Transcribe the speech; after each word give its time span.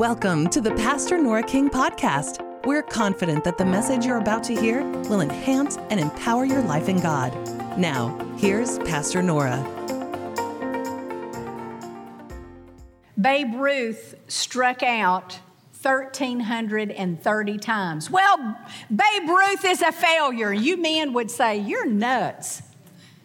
Welcome 0.00 0.48
to 0.48 0.62
the 0.62 0.70
Pastor 0.76 1.18
Nora 1.18 1.42
King 1.42 1.68
podcast. 1.68 2.42
We're 2.64 2.82
confident 2.82 3.44
that 3.44 3.58
the 3.58 3.66
message 3.66 4.06
you're 4.06 4.16
about 4.16 4.42
to 4.44 4.58
hear 4.58 4.82
will 4.82 5.20
enhance 5.20 5.76
and 5.90 6.00
empower 6.00 6.46
your 6.46 6.62
life 6.62 6.88
in 6.88 7.00
God. 7.00 7.34
Now, 7.78 8.18
here's 8.38 8.78
Pastor 8.78 9.22
Nora. 9.22 9.62
Babe 13.20 13.52
Ruth 13.56 14.14
struck 14.26 14.82
out 14.82 15.38
1,330 15.82 17.58
times. 17.58 18.10
Well, 18.10 18.58
Babe 18.88 19.28
Ruth 19.28 19.66
is 19.66 19.82
a 19.82 19.92
failure. 19.92 20.54
You 20.54 20.78
men 20.78 21.12
would 21.12 21.30
say, 21.30 21.58
You're 21.58 21.84
nuts. 21.84 22.62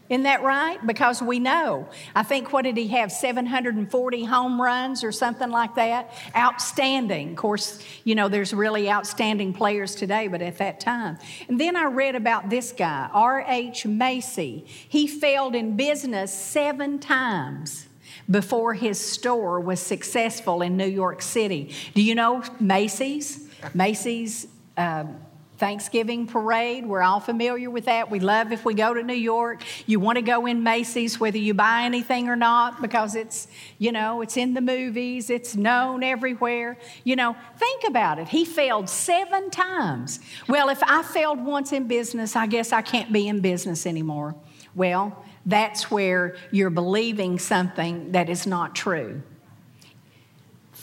Isn't 0.08 0.24
that 0.24 0.44
right? 0.44 0.86
Because 0.86 1.22
we 1.22 1.40
know. 1.40 1.88
I 2.16 2.22
think, 2.22 2.54
what 2.54 2.62
did 2.62 2.78
he 2.78 2.90
have? 2.90 3.12
740 3.12 4.24
home 4.26 4.62
runs 4.62 5.04
or 5.04 5.12
something 5.12 5.50
like 5.50 5.74
that? 5.76 6.14
Outstanding. 6.36 7.32
Of 7.32 7.36
course, 7.38 7.84
you 8.04 8.14
know, 8.14 8.30
there's 8.30 8.54
really 8.54 8.90
outstanding 8.90 9.52
players 9.52 9.96
today, 9.96 10.28
but 10.28 10.44
at 10.44 10.60
that 10.60 10.80
time. 10.80 11.18
And 11.48 11.60
then 11.60 11.76
I 11.76 11.86
read 11.86 12.16
about 12.16 12.52
this 12.52 12.72
guy, 12.72 13.10
R.H. 13.12 13.88
Macy. 13.88 14.66
He 14.68 15.08
failed 15.08 15.56
in 15.56 15.76
business 15.76 16.32
seven 16.32 17.00
times 17.00 17.88
before 18.30 18.76
his 18.76 19.00
store 19.00 19.60
was 19.60 19.80
successful 19.80 20.62
in 20.62 20.78
New 20.78 20.88
York 20.88 21.24
City. 21.24 21.74
Do 21.96 22.04
you 22.04 22.14
know 22.14 22.44
Macy's? 22.60 23.50
Macy's. 23.74 24.48
Um, 24.78 25.18
Thanksgiving 25.58 26.28
parade, 26.28 26.86
we're 26.86 27.02
all 27.02 27.20
familiar 27.20 27.70
with 27.70 27.86
that. 27.86 28.12
We 28.12 28.20
love 28.20 28.52
if 28.52 28.66
we 28.66 28.74
go 28.74 28.94
to 28.94 29.02
New 29.02 29.14
York. 29.14 29.64
You 29.86 30.00
want 30.00 30.18
to 30.18 30.22
go 30.22 30.46
in 30.46 30.64
Macy's, 30.64 31.20
whether 31.20 31.38
you 31.38 31.54
buy 31.54 31.84
anything 31.84 32.28
or 32.28 32.36
not, 32.36 32.82
because 32.82 33.16
it's, 33.16 33.48
you 33.78 33.92
know, 33.92 34.22
it's 34.22 34.36
in 34.36 34.54
the 34.54 34.62
movies, 34.62 35.30
it's 35.30 35.56
known 35.56 36.04
everywhere. 36.04 36.78
You 37.04 37.16
know, 37.16 37.36
think 37.58 37.84
about 37.88 38.20
it. 38.20 38.28
He 38.28 38.44
failed 38.44 38.90
seven 38.90 39.50
times. 39.50 40.20
Well, 40.50 40.70
if 40.70 40.84
I 40.84 41.04
failed 41.04 41.44
once 41.44 41.72
in 41.72 41.88
business, 41.88 42.36
I 42.36 42.48
guess 42.48 42.74
I 42.74 42.82
can't 42.82 43.14
be 43.14 43.28
in 43.28 43.40
business 43.40 43.86
anymore. 43.86 44.36
Well, 44.76 45.24
that's 45.46 45.90
where 45.90 46.36
you're 46.52 46.70
believing 46.70 47.40
something 47.40 48.12
that 48.12 48.30
is 48.30 48.46
not 48.46 48.76
true. 48.76 49.22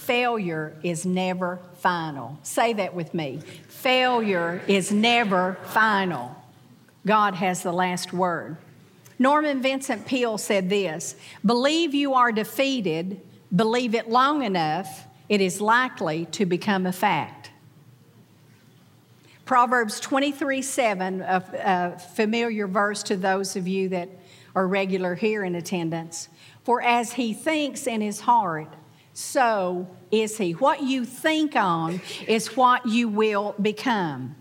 Failure 0.03 0.77
is 0.83 1.07
never 1.07 1.61
final. 1.75 2.37
Say 2.43 2.73
that 2.73 2.93
with 2.93 3.15
me. 3.15 3.39
Failure 3.69 4.61
is 4.67 4.91
never 4.91 5.57
final. 5.67 6.35
God 7.07 7.35
has 7.35 7.63
the 7.63 7.73
last 7.73 8.13
word. 8.13 8.57
Norman 9.21 9.63
Vincent 9.63 10.05
Peale 10.05 10.39
said 10.39 10.69
this 10.69 11.15
Believe 11.47 11.95
you 11.95 12.15
are 12.15 12.33
defeated, 12.33 13.21
believe 13.55 13.95
it 13.95 14.11
long 14.11 14.43
enough, 14.43 15.07
it 15.29 15.41
is 15.41 15.61
likely 15.61 16.27
to 16.27 16.47
become 16.47 16.85
a 16.85 16.93
fact. 16.93 17.53
Proverbs 19.45 20.01
23 20.01 20.63
7, 20.63 21.21
a, 21.21 21.95
a 21.95 21.99
familiar 22.01 22.67
verse 22.67 23.05
to 23.05 23.17
those 23.17 23.55
of 23.55 23.69
you 23.69 23.89
that 23.91 24.09
are 24.57 24.67
regular 24.67 25.15
here 25.15 25.45
in 25.45 25.55
attendance. 25.55 26.29
For 26.65 26.83
as 26.83 27.13
he 27.13 27.33
thinks 27.33 27.87
in 27.87 28.01
his 28.01 28.19
heart, 28.19 28.75
so 29.15 29.87
is 30.11 30.39
he. 30.39 30.53
What 30.53 30.83
you 30.83 31.05
think 31.05 31.57
on 31.57 32.01
is 32.27 32.57
what 32.57 32.87
you 32.87 33.09
will 33.09 33.55
become. 33.61 34.37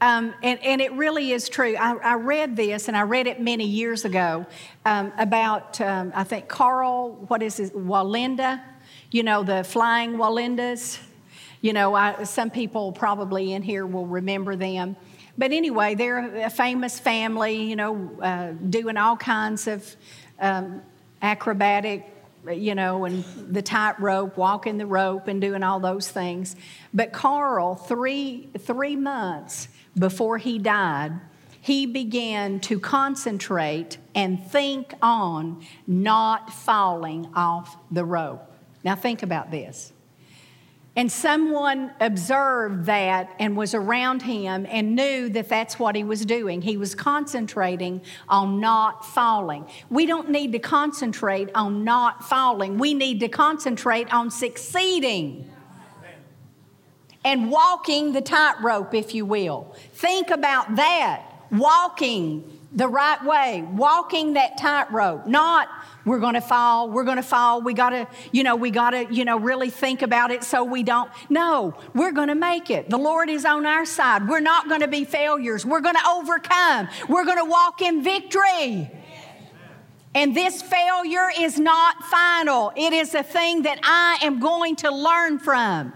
Um, 0.00 0.34
and, 0.42 0.62
and, 0.62 0.80
it 0.82 0.92
really 0.92 1.32
is 1.32 1.48
true. 1.48 1.76
I, 1.76 1.94
I, 1.94 2.14
read 2.16 2.56
this, 2.56 2.88
and 2.88 2.96
I 2.96 3.02
read 3.02 3.26
it 3.26 3.40
many 3.40 3.64
years 3.64 4.04
ago 4.04 4.44
um, 4.84 5.12
about, 5.16 5.80
um, 5.80 6.12
I 6.14 6.24
think, 6.24 6.48
Karl, 6.48 7.12
what 7.28 7.42
is 7.42 7.58
it, 7.58 7.74
Wallenda, 7.74 8.60
you 9.10 9.22
know, 9.22 9.44
the 9.44 9.64
flying 9.64 10.14
Wallendas. 10.14 10.98
You 11.62 11.72
know, 11.72 11.94
I, 11.94 12.24
some 12.24 12.50
people 12.50 12.92
probably 12.92 13.52
in 13.52 13.62
here 13.62 13.86
will 13.86 14.06
remember 14.06 14.56
them. 14.56 14.96
But 15.38 15.52
anyway, 15.52 15.94
they're 15.94 16.44
a 16.44 16.50
famous 16.50 16.98
family, 16.98 17.62
you 17.62 17.76
know, 17.76 18.10
uh, 18.20 18.50
doing 18.68 18.96
all 18.96 19.16
kinds 19.16 19.66
of 19.66 19.96
um, 20.38 20.82
acrobatic 21.22 22.13
you 22.52 22.74
know, 22.74 23.04
and 23.04 23.24
the 23.50 23.62
tightrope, 23.62 24.36
walking 24.36 24.78
the 24.78 24.86
rope, 24.86 25.28
and 25.28 25.40
doing 25.40 25.62
all 25.62 25.80
those 25.80 26.08
things. 26.08 26.56
But 26.92 27.12
Karl, 27.12 27.74
three, 27.74 28.48
three 28.58 28.96
months 28.96 29.68
before 29.98 30.38
he 30.38 30.58
died, 30.58 31.12
he 31.60 31.86
began 31.86 32.60
to 32.60 32.78
concentrate 32.78 33.96
and 34.14 34.44
think 34.44 34.92
on 35.00 35.64
not 35.86 36.52
falling 36.52 37.30
off 37.34 37.78
the 37.90 38.04
rope. 38.04 38.52
Now, 38.84 38.94
think 38.94 39.22
about 39.22 39.50
this. 39.50 39.93
And 40.96 41.10
someone 41.10 41.90
observed 41.98 42.84
that 42.84 43.34
and 43.40 43.56
was 43.56 43.74
around 43.74 44.22
him 44.22 44.64
and 44.70 44.94
knew 44.94 45.28
that 45.30 45.48
that's 45.48 45.76
what 45.76 45.96
he 45.96 46.04
was 46.04 46.24
doing. 46.24 46.62
He 46.62 46.76
was 46.76 46.94
concentrating 46.94 48.00
on 48.28 48.60
not 48.60 49.04
falling. 49.04 49.66
We 49.90 50.06
don't 50.06 50.30
need 50.30 50.52
to 50.52 50.60
concentrate 50.60 51.50
on 51.54 51.82
not 51.82 52.24
falling, 52.24 52.78
we 52.78 52.94
need 52.94 53.20
to 53.20 53.28
concentrate 53.28 54.12
on 54.14 54.30
succeeding 54.30 55.50
and 57.24 57.50
walking 57.50 58.12
the 58.12 58.20
tightrope, 58.20 58.94
if 58.94 59.14
you 59.14 59.24
will. 59.24 59.74
Think 59.94 60.30
about 60.30 60.76
that. 60.76 61.24
Walking 61.50 62.60
the 62.72 62.88
right 62.88 63.24
way, 63.24 63.62
walking 63.72 64.34
that 64.34 64.58
tightrope, 64.58 65.26
not 65.26 65.68
we're 66.04 66.18
going 66.18 66.34
to 66.34 66.40
fall, 66.40 66.90
we're 66.90 67.04
going 67.04 67.16
to 67.16 67.22
fall, 67.22 67.62
we 67.62 67.74
got 67.74 67.90
to, 67.90 68.06
you 68.32 68.42
know, 68.42 68.56
we 68.56 68.70
got 68.70 68.90
to, 68.90 69.06
you 69.12 69.24
know, 69.24 69.38
really 69.38 69.70
think 69.70 70.02
about 70.02 70.30
it 70.30 70.44
so 70.44 70.64
we 70.64 70.82
don't. 70.82 71.10
No, 71.28 71.74
we're 71.94 72.12
going 72.12 72.28
to 72.28 72.34
make 72.34 72.70
it. 72.70 72.90
The 72.90 72.98
Lord 72.98 73.30
is 73.30 73.44
on 73.44 73.66
our 73.66 73.84
side. 73.84 74.28
We're 74.28 74.40
not 74.40 74.68
going 74.68 74.80
to 74.80 74.88
be 74.88 75.04
failures. 75.04 75.64
We're 75.64 75.80
going 75.80 75.96
to 75.96 76.08
overcome. 76.08 76.88
We're 77.08 77.24
going 77.24 77.38
to 77.38 77.50
walk 77.50 77.80
in 77.82 78.02
victory. 78.02 78.90
And 80.14 80.36
this 80.36 80.62
failure 80.62 81.28
is 81.38 81.58
not 81.58 82.04
final. 82.04 82.72
It 82.76 82.92
is 82.92 83.14
a 83.14 83.22
thing 83.22 83.62
that 83.62 83.80
I 83.82 84.18
am 84.24 84.38
going 84.38 84.76
to 84.76 84.94
learn 84.94 85.38
from. 85.40 85.92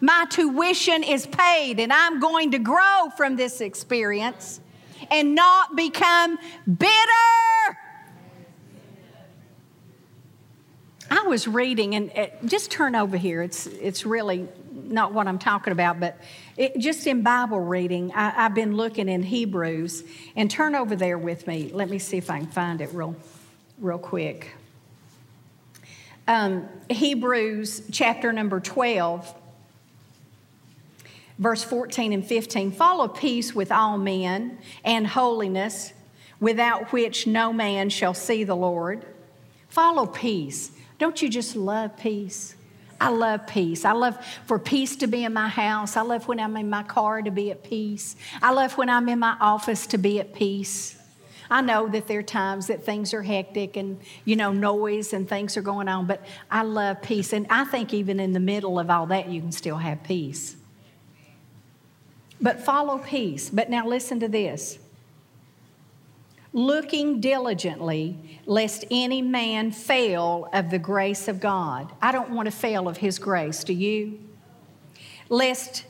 My 0.00 0.26
tuition 0.30 1.02
is 1.02 1.26
paid, 1.26 1.80
and 1.80 1.92
I'm 1.92 2.20
going 2.20 2.52
to 2.52 2.58
grow 2.58 3.10
from 3.16 3.36
this 3.36 3.60
experience 3.60 4.60
and 5.10 5.34
not 5.34 5.76
become 5.76 6.38
bitter. 6.66 7.57
I 11.10 11.22
was 11.22 11.48
reading, 11.48 11.94
and 11.94 12.10
it, 12.10 12.38
just 12.44 12.70
turn 12.70 12.94
over 12.94 13.16
here. 13.16 13.42
It's, 13.42 13.66
it's 13.66 14.04
really 14.04 14.46
not 14.72 15.12
what 15.12 15.26
I'm 15.26 15.38
talking 15.38 15.72
about, 15.72 16.00
but 16.00 16.18
it, 16.56 16.78
just 16.78 17.06
in 17.06 17.22
Bible 17.22 17.60
reading, 17.60 18.12
I, 18.14 18.30
have 18.30 18.54
been 18.54 18.76
looking 18.76 19.08
in 19.08 19.22
Hebrews, 19.22 20.04
and 20.36 20.50
turn 20.50 20.74
over 20.74 20.96
there 20.96 21.18
with 21.18 21.46
me. 21.46 21.70
Let 21.72 21.88
me 21.88 21.98
see 21.98 22.18
if 22.18 22.30
I 22.30 22.38
can 22.38 22.48
find 22.48 22.80
it 22.80 22.92
real, 22.92 23.16
real 23.78 23.98
quick. 23.98 24.54
Um, 26.26 26.68
Hebrews 26.90 27.82
chapter 27.90 28.32
number 28.32 28.60
12, 28.60 29.34
verse 31.38 31.64
14 31.64 32.12
and 32.12 32.26
15. 32.26 32.72
Follow 32.72 33.08
peace 33.08 33.54
with 33.54 33.72
all 33.72 33.96
men 33.96 34.58
and 34.84 35.06
holiness, 35.06 35.94
without 36.38 36.92
which 36.92 37.26
no 37.26 37.50
man 37.50 37.88
shall 37.88 38.12
see 38.12 38.44
the 38.44 38.54
Lord. 38.54 39.06
Follow 39.70 40.04
peace. 40.04 40.72
Don't 40.98 41.20
you 41.22 41.28
just 41.28 41.56
love 41.56 41.96
peace? 41.96 42.54
I 43.00 43.10
love 43.10 43.46
peace. 43.46 43.84
I 43.84 43.92
love 43.92 44.18
for 44.46 44.58
peace 44.58 44.96
to 44.96 45.06
be 45.06 45.24
in 45.24 45.32
my 45.32 45.48
house. 45.48 45.96
I 45.96 46.02
love 46.02 46.26
when 46.26 46.40
I'm 46.40 46.56
in 46.56 46.68
my 46.68 46.82
car 46.82 47.22
to 47.22 47.30
be 47.30 47.50
at 47.52 47.62
peace. 47.62 48.16
I 48.42 48.52
love 48.52 48.76
when 48.76 48.90
I'm 48.90 49.08
in 49.08 49.20
my 49.20 49.36
office 49.40 49.86
to 49.88 49.98
be 49.98 50.18
at 50.18 50.34
peace. 50.34 50.96
I 51.50 51.62
know 51.62 51.88
that 51.88 52.08
there 52.08 52.18
are 52.18 52.24
times 52.24 52.66
that 52.66 52.84
things 52.84 53.14
are 53.14 53.22
hectic 53.22 53.76
and, 53.76 54.00
you 54.24 54.36
know, 54.36 54.52
noise 54.52 55.12
and 55.12 55.28
things 55.28 55.56
are 55.56 55.62
going 55.62 55.88
on, 55.88 56.06
but 56.06 56.22
I 56.50 56.62
love 56.62 57.00
peace. 57.00 57.32
And 57.32 57.46
I 57.48 57.64
think 57.64 57.94
even 57.94 58.20
in 58.20 58.32
the 58.32 58.40
middle 58.40 58.78
of 58.78 58.90
all 58.90 59.06
that, 59.06 59.28
you 59.28 59.40
can 59.40 59.52
still 59.52 59.78
have 59.78 60.02
peace. 60.02 60.56
But 62.40 62.60
follow 62.60 62.98
peace. 62.98 63.48
But 63.48 63.70
now 63.70 63.86
listen 63.86 64.20
to 64.20 64.28
this 64.28 64.78
looking 66.52 67.20
diligently, 67.20 68.40
lest 68.46 68.84
any 68.90 69.22
man 69.22 69.70
fail 69.70 70.48
of 70.52 70.70
the 70.70 70.78
grace 70.78 71.28
of 71.28 71.40
God. 71.40 71.92
I 72.00 72.12
don't 72.12 72.30
want 72.30 72.46
to 72.46 72.52
fail 72.52 72.88
of 72.88 72.96
His 72.96 73.18
grace, 73.18 73.64
do 73.64 73.72
you? 73.72 74.18
Lest 75.28 75.84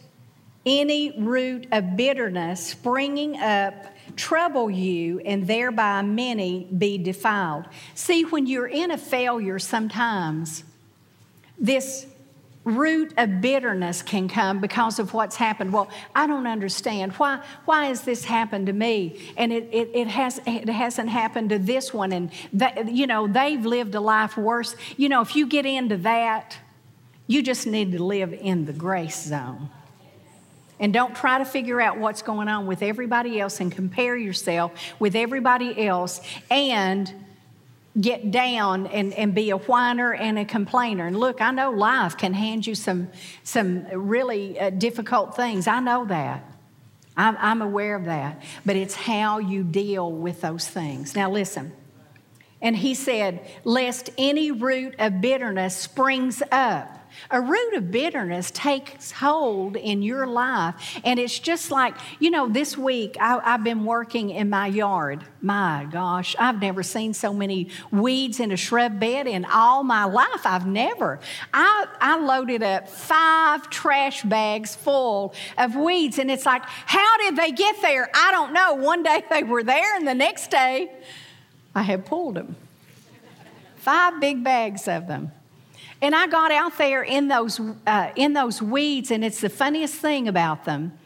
any 0.67 1.19
root 1.19 1.67
of 1.73 1.97
bitterness 1.97 2.67
springing 2.67 3.39
up 3.39 3.75
trouble 4.17 4.71
you, 4.71 5.21
and 5.21 5.47
thereby 5.47 6.03
many 6.03 6.67
be 6.77 6.99
defiled. 6.99 7.67
See, 7.95 8.23
when 8.23 8.47
you're 8.47 8.67
in 8.67 8.91
a 8.91 8.99
failure, 8.99 9.59
sometimes 9.59 10.65
this 11.59 12.07
root 12.69 13.15
of 13.17 13.41
bitterness 13.41 14.03
can 14.03 14.29
come 14.29 14.61
because 14.61 14.99
of 14.99 15.15
what's 15.15 15.37
happened. 15.37 15.73
Well, 15.73 15.89
I 16.15 16.27
don't 16.27 16.47
understand. 16.47 17.13
Why, 17.15 17.43
why 17.65 17.87
has 17.87 18.03
this 18.03 18.25
happened 18.25 18.67
to 18.67 18.73
me? 18.73 19.33
And 19.37 19.53
it, 19.53 19.69
it, 19.73 19.91
it, 19.95 20.09
has, 20.09 20.41
it 20.47 20.69
hasn't 20.69 21.09
happened 21.09 21.51
to 21.51 21.59
this 21.59 21.95
one. 21.95 22.13
And, 22.13 22.31
you 22.87 23.07
know, 23.07 23.27
they've 23.27 23.65
lived 23.65 23.95
a 23.95 24.01
life 24.01 24.37
worse. 24.37 24.77
You 24.97 25.09
know, 25.09 25.21
if 25.23 25.35
you 25.35 25.47
get 25.47 25.67
into 25.67 25.97
that, 25.99 26.59
You 27.29 27.43
just 27.43 27.67
need 27.67 27.93
to 27.93 28.03
live 28.03 28.33
in 28.33 28.65
the 28.65 28.73
grace 28.73 29.23
zone. 29.23 29.69
And 30.81 30.93
don't 30.93 31.15
try 31.15 31.39
to 31.39 31.45
figure 31.45 31.81
out 31.81 31.99
what's 31.99 32.23
going 32.23 32.49
on 32.49 32.67
with 32.67 32.83
everybody 32.83 33.39
else 33.39 33.61
and 33.61 33.71
compare 33.71 34.17
yourself 34.17 34.73
with 34.99 35.15
everybody 35.15 35.87
else 35.87 36.21
and 36.51 37.13
get 38.01 38.31
down 38.31 38.87
and, 38.89 39.13
and 39.15 39.35
be 39.35 39.51
a 39.51 39.57
whiner 39.57 40.15
and 40.15 40.39
a 40.39 40.45
complainer. 40.45 41.07
And 41.07 41.19
look, 41.19 41.41
I 41.41 41.51
know 41.51 41.71
life 41.71 42.17
can 42.17 42.35
hand 42.35 42.67
you 42.67 42.75
some, 42.75 43.09
some 43.43 43.87
really 43.93 44.59
uh, 44.59 44.71
difficult 44.71 45.35
things. 45.35 45.67
I 45.67 45.81
know 45.81 46.05
that. 46.07 46.45
I'm, 47.17 47.37
I'm 47.39 47.63
aware 47.63 47.97
of 47.97 48.05
that. 48.05 48.43
But 48.65 48.77
it's 48.77 48.95
how 48.95 49.39
you 49.39 49.65
deal 49.65 50.13
with 50.13 50.41
those 50.41 50.69
things. 50.69 51.17
Now, 51.17 51.31
listen. 51.31 51.73
And 52.61 52.77
he 52.77 52.95
said, 52.95 53.49
Lest 53.65 54.11
any 54.19 54.51
root 54.51 54.95
of 54.99 55.21
bitterness 55.21 55.77
springs 55.77 56.43
up 56.53 56.98
a 57.31 57.41
root 57.41 57.75
of 57.75 57.91
bitterness 57.91 58.51
takes 58.51 59.13
hold 59.13 59.77
in 59.77 60.03
your 60.03 60.27
life. 60.27 61.01
And 61.05 61.19
it's 61.19 61.39
just 61.39 61.71
like, 61.71 61.95
you 62.19 62.31
know, 62.31 62.49
this 62.49 62.77
week 62.77 63.17
I, 63.21 63.41
have 63.45 63.65
been 63.65 63.85
working 63.85 64.31
in 64.31 64.51
my 64.51 64.67
yard. 64.67 65.25
My 65.41 65.87
gosh, 65.91 66.35
I've 66.39 66.61
never 66.61 66.83
seen 66.83 67.15
so 67.15 67.33
many 67.33 67.69
weeds 67.91 68.41
in 68.41 68.53
a 68.53 68.57
shrub 68.57 68.99
bed 68.99 69.27
in 69.27 69.45
all 69.45 69.85
my 69.85 70.05
life. 70.05 70.45
I've 70.45 70.67
never. 70.67 71.21
I, 71.53 71.87
I 72.01 72.19
loaded 72.19 72.63
up 72.63 72.89
five 72.89 73.71
trash 73.71 74.23
bags 74.23 74.75
full 74.75 75.35
of 75.57 75.77
weeds. 75.77 76.19
And 76.19 76.31
it's 76.31 76.47
like, 76.47 76.63
how 76.65 77.19
did 77.19 77.37
they 77.37 77.53
get 77.53 77.81
there? 77.83 78.11
I 78.15 78.33
don't 78.33 78.53
know. 78.53 78.75
One 78.75 79.03
day 79.03 79.23
they 79.31 79.43
were 79.43 79.63
there, 79.63 79.97
and 79.97 80.07
the 80.07 80.15
next 80.15 80.51
day 80.51 80.91
I 81.75 81.83
had 81.83 82.07
pulled 82.07 82.35
them. 82.35 82.57
Five 83.77 84.21
big 84.21 84.43
bags 84.43 84.89
of 84.89 85.07
them. 85.07 85.33
And 86.01 86.15
I 86.15 86.27
got 86.27 86.51
out 86.51 86.79
there 86.79 87.03
in 87.03 87.29
those, 87.29 87.61
uh, 87.87 88.11
in 88.15 88.33
those 88.33 88.63
weeds, 88.63 89.11
and 89.11 89.25
it's 89.25 89.41
the 89.41 89.49
funniest 89.49 89.95
thing 89.95 90.29
about 90.29 90.65
them 90.65 90.98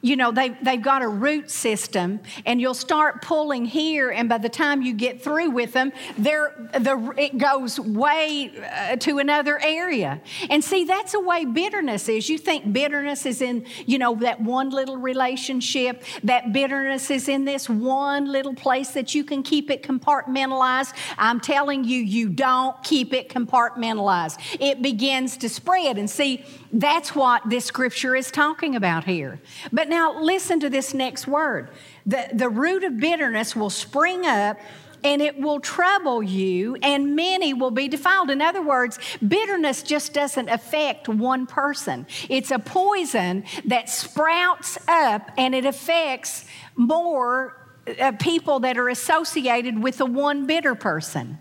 you 0.00 0.16
know 0.16 0.30
they, 0.30 0.50
they've 0.62 0.82
got 0.82 1.02
a 1.02 1.08
root 1.08 1.50
system 1.50 2.20
and 2.46 2.60
you'll 2.60 2.74
start 2.74 3.22
pulling 3.22 3.64
here 3.64 4.10
and 4.10 4.28
by 4.28 4.38
the 4.38 4.48
time 4.48 4.82
you 4.82 4.94
get 4.94 5.22
through 5.22 5.50
with 5.50 5.72
them 5.72 5.92
there 6.16 6.68
the, 6.74 7.14
it 7.16 7.38
goes 7.38 7.78
way 7.80 8.50
uh, 8.58 8.96
to 8.96 9.18
another 9.18 9.60
area. 9.60 10.20
And 10.50 10.62
see 10.62 10.84
that's 10.84 11.12
the 11.12 11.20
way 11.20 11.44
bitterness 11.44 12.08
is. 12.08 12.28
You 12.28 12.38
think 12.38 12.72
bitterness 12.72 13.26
is 13.26 13.42
in 13.42 13.66
you 13.86 13.98
know 13.98 14.14
that 14.16 14.40
one 14.40 14.70
little 14.70 14.96
relationship 14.96 16.02
that 16.24 16.52
bitterness 16.52 17.10
is 17.10 17.28
in 17.28 17.44
this 17.44 17.68
one 17.68 18.30
little 18.30 18.54
place 18.54 18.90
that 18.90 19.14
you 19.14 19.24
can 19.24 19.42
keep 19.42 19.70
it 19.70 19.82
compartmentalized. 19.82 20.94
I'm 21.16 21.40
telling 21.40 21.84
you 21.84 22.00
you 22.00 22.28
don't 22.28 22.80
keep 22.82 23.12
it 23.12 23.28
compartmentalized. 23.28 24.38
It 24.60 24.82
begins 24.82 25.36
to 25.38 25.48
spread. 25.48 25.98
And 25.98 26.08
see 26.08 26.44
that's 26.72 27.14
what 27.14 27.42
this 27.48 27.64
scripture 27.64 28.14
is 28.14 28.30
talking 28.30 28.76
about 28.76 29.04
here. 29.04 29.40
But 29.72 29.87
now 29.88 30.20
listen 30.20 30.60
to 30.60 30.70
this 30.70 30.94
next 30.94 31.26
word. 31.26 31.70
The, 32.06 32.28
the 32.32 32.48
root 32.48 32.84
of 32.84 32.98
bitterness 32.98 33.54
will 33.54 33.70
spring 33.70 34.26
up 34.26 34.58
and 35.04 35.22
it 35.22 35.38
will 35.38 35.60
trouble 35.60 36.22
you, 36.22 36.76
and 36.82 37.14
many 37.14 37.54
will 37.54 37.70
be 37.70 37.86
defiled. 37.86 38.30
In 38.30 38.42
other 38.42 38.62
words, 38.62 38.98
bitterness 39.26 39.82
just 39.84 40.12
doesn't 40.12 40.48
affect 40.48 41.08
one 41.08 41.46
person. 41.46 42.06
It's 42.28 42.50
a 42.50 42.58
poison 42.58 43.44
that 43.66 43.88
sprouts 43.88 44.76
up 44.88 45.30
and 45.38 45.54
it 45.54 45.64
affects 45.64 46.46
more 46.74 47.56
uh, 48.00 48.12
people 48.18 48.60
that 48.60 48.76
are 48.76 48.88
associated 48.88 49.80
with 49.80 49.98
the 49.98 50.06
one 50.06 50.46
bitter 50.46 50.74
person. 50.74 51.38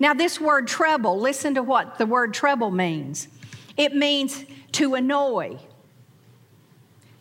Now, 0.00 0.14
this 0.14 0.40
word 0.40 0.68
trouble, 0.68 1.18
listen 1.18 1.54
to 1.54 1.62
what 1.62 1.98
the 1.98 2.06
word 2.06 2.34
trouble 2.34 2.70
means 2.70 3.28
it 3.76 3.94
means 3.94 4.44
to 4.72 4.94
annoy, 4.94 5.58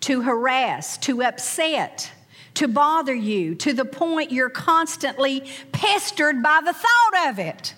to 0.07 0.21
harass, 0.21 0.97
to 0.97 1.21
upset, 1.21 2.09
to 2.53 2.65
bother 2.69 3.13
you 3.13 3.53
to 3.55 3.73
the 3.73 3.83
point 3.83 4.31
you're 4.31 4.49
constantly 4.49 5.43
pestered 5.73 6.41
by 6.41 6.61
the 6.63 6.71
thought 6.71 7.29
of 7.29 7.39
it. 7.39 7.75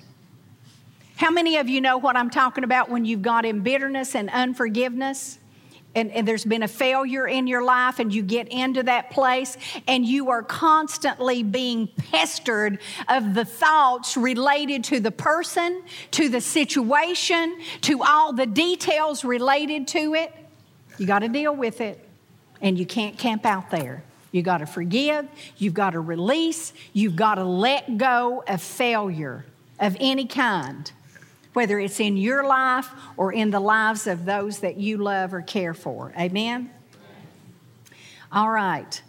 How 1.15 1.31
many 1.31 1.57
of 1.57 1.67
you 1.67 1.81
know 1.81 1.97
what 1.97 2.15
I'm 2.15 2.29
talking 2.29 2.63
about 2.63 2.87
when 2.87 3.03
you've 3.03 3.23
got 3.23 3.45
in 3.45 3.61
bitterness 3.61 4.13
and 4.13 4.29
unforgiveness? 4.29 5.39
And, 5.95 6.11
and, 6.11 6.27
there's 6.27 6.45
been 6.45 6.61
a 6.61 6.67
failure 6.67 7.27
in 7.27 7.47
your 7.47 7.63
life, 7.63 7.97
and 7.97 8.13
you 8.13 8.21
get 8.21 8.47
into 8.49 8.83
that 8.83 9.09
place, 9.09 9.57
and 9.87 10.05
you 10.05 10.29
are 10.29 10.43
constantly 10.43 11.41
being 11.41 11.87
pestered 12.11 12.77
of 13.07 13.33
the 13.33 13.43
thoughts 13.43 14.15
related 14.15 14.83
to 14.83 14.99
the 14.99 15.09
person, 15.09 15.81
to 16.11 16.29
the 16.29 16.41
situation, 16.41 17.59
to 17.81 18.03
all 18.03 18.33
the 18.33 18.45
details 18.45 19.25
related 19.25 19.87
to 19.87 20.13
it. 20.13 20.31
You 20.99 21.07
got 21.07 21.19
to 21.19 21.27
deal 21.27 21.55
with 21.55 21.81
it 21.81 22.05
and 22.61 22.77
you 22.77 22.85
can't 22.85 23.17
camp 23.17 23.45
out 23.45 23.71
there. 23.71 24.03
You 24.31 24.41
got 24.44 24.59
to 24.59 24.65
forgive, 24.65 25.27
you've 25.57 25.73
got 25.73 25.91
to 25.91 26.00
release, 26.00 26.73
you've 26.94 27.15
got 27.15 27.35
to 27.35 27.44
let 27.44 27.97
go 27.97 28.44
of 28.47 28.61
failure 28.61 29.45
of 29.79 29.97
any 30.00 30.25
kind, 30.25 30.91
whether 31.53 31.79
it's 31.79 32.00
in 32.00 32.15
your 32.15 32.45
life 32.45 32.89
or 33.17 33.33
in 33.33 33.50
the 33.50 33.59
lives 33.59 34.06
of 34.06 34.25
those 34.25 34.59
that 34.59 34.77
you 34.77 34.97
love 34.97 35.33
or 35.33 35.41
care 35.41 35.73
for. 35.73 36.13
Amen? 36.19 36.69
All 38.31 38.50
right. 38.50 39.01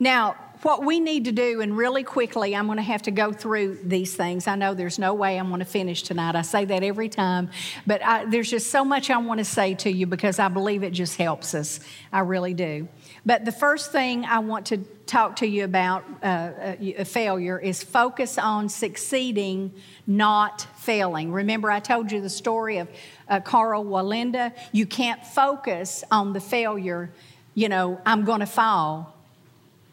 Now, 0.00 0.36
what 0.64 0.82
we 0.84 0.98
need 0.98 1.26
to 1.26 1.32
do, 1.32 1.60
and 1.60 1.76
really 1.76 2.02
quickly, 2.02 2.56
I'm 2.56 2.66
going 2.66 2.78
to 2.78 2.82
have 2.82 3.02
to 3.02 3.10
go 3.10 3.32
through 3.32 3.80
these 3.84 4.14
things. 4.14 4.46
I 4.46 4.54
know 4.54 4.72
there's 4.72 4.98
no 4.98 5.12
way 5.12 5.38
I'm 5.38 5.48
going 5.48 5.58
to 5.58 5.66
finish 5.66 6.02
tonight. 6.02 6.36
I 6.36 6.42
say 6.42 6.64
that 6.64 6.82
every 6.82 7.10
time, 7.10 7.50
but 7.86 8.02
I, 8.02 8.24
there's 8.24 8.50
just 8.50 8.70
so 8.70 8.84
much 8.84 9.10
I 9.10 9.18
want 9.18 9.38
to 9.38 9.44
say 9.44 9.74
to 9.74 9.90
you 9.90 10.06
because 10.06 10.38
I 10.38 10.48
believe 10.48 10.82
it 10.82 10.92
just 10.92 11.16
helps 11.18 11.54
us. 11.54 11.80
I 12.10 12.20
really 12.20 12.54
do. 12.54 12.88
But 13.26 13.44
the 13.44 13.52
first 13.52 13.92
thing 13.92 14.24
I 14.24 14.38
want 14.38 14.66
to 14.66 14.78
talk 15.06 15.36
to 15.36 15.46
you 15.46 15.64
about 15.64 16.04
uh, 16.22 16.26
uh, 16.26 17.04
failure 17.04 17.58
is 17.58 17.82
focus 17.82 18.38
on 18.38 18.70
succeeding, 18.70 19.72
not 20.06 20.66
failing. 20.76 21.30
Remember, 21.30 21.70
I 21.70 21.80
told 21.80 22.10
you 22.10 22.22
the 22.22 22.30
story 22.30 22.78
of 22.78 22.88
uh, 23.28 23.40
Karl 23.40 23.84
Wallenda. 23.84 24.54
You 24.72 24.86
can't 24.86 25.24
focus 25.26 26.04
on 26.10 26.32
the 26.32 26.40
failure. 26.40 27.10
You 27.54 27.68
know, 27.68 28.00
I'm 28.06 28.24
going 28.24 28.40
to 28.40 28.46
fall 28.46 29.13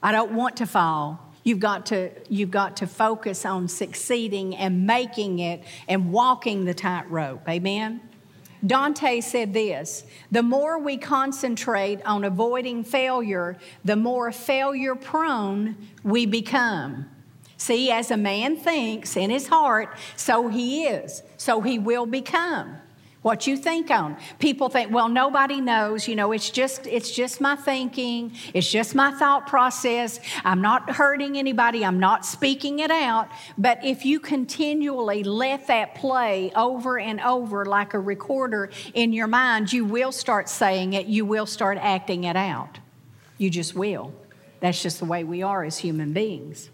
I 0.03 0.11
don't 0.11 0.31
want 0.31 0.57
to 0.57 0.65
fall. 0.65 1.19
You've 1.43 1.59
got 1.59 1.87
to, 1.87 2.11
you've 2.29 2.51
got 2.51 2.77
to 2.77 2.87
focus 2.87 3.45
on 3.45 3.67
succeeding 3.67 4.55
and 4.55 4.85
making 4.85 5.39
it 5.39 5.63
and 5.87 6.11
walking 6.11 6.65
the 6.65 6.73
tightrope. 6.73 7.47
Amen? 7.49 8.01
Dante 8.65 9.21
said 9.21 9.53
this 9.53 10.03
The 10.29 10.43
more 10.43 10.77
we 10.77 10.97
concentrate 10.97 12.03
on 12.05 12.23
avoiding 12.23 12.83
failure, 12.83 13.57
the 13.83 13.95
more 13.95 14.31
failure 14.31 14.95
prone 14.95 15.75
we 16.03 16.25
become. 16.25 17.09
See, 17.57 17.91
as 17.91 18.09
a 18.09 18.17
man 18.17 18.57
thinks 18.57 19.15
in 19.15 19.29
his 19.29 19.47
heart, 19.47 19.95
so 20.15 20.47
he 20.47 20.85
is, 20.85 21.21
so 21.37 21.61
he 21.61 21.77
will 21.77 22.07
become 22.07 22.80
what 23.21 23.45
you 23.45 23.55
think 23.55 23.91
on. 23.91 24.17
People 24.39 24.69
think 24.69 24.91
well 24.91 25.09
nobody 25.09 25.61
knows 25.61 26.07
you 26.07 26.15
know 26.15 26.31
it's 26.31 26.49
just 26.49 26.87
it's 26.87 27.11
just 27.11 27.39
my 27.39 27.55
thinking 27.55 28.33
it's 28.53 28.69
just 28.69 28.95
my 28.95 29.11
thought 29.11 29.47
process. 29.47 30.19
I'm 30.43 30.61
not 30.61 30.89
hurting 30.89 31.37
anybody 31.37 31.85
i'm 31.85 31.99
not 31.99 32.25
speaking 32.25 32.79
it 32.79 32.91
out. 32.91 33.29
But 33.57 33.83
if 33.83 34.05
you 34.05 34.19
continually 34.19 35.23
let 35.23 35.67
that 35.67 35.95
play 35.95 36.51
over 36.55 36.97
and 36.99 37.21
over 37.21 37.65
like 37.65 37.93
a 37.93 37.99
recorder 37.99 38.71
in 38.93 39.13
your 39.13 39.27
mind 39.27 39.71
you 39.71 39.85
will 39.85 40.11
start 40.11 40.49
saying 40.49 40.93
it 40.93 41.05
you 41.05 41.25
will 41.25 41.45
start 41.45 41.77
acting 41.79 42.23
it 42.23 42.35
out. 42.35 42.79
You 43.37 43.49
just 43.49 43.75
will. 43.75 44.13
That's 44.59 44.81
just 44.81 44.99
the 44.99 45.05
way 45.05 45.23
we 45.23 45.41
are 45.41 45.63
as 45.63 45.79
human 45.79 46.13
beings 46.13 46.69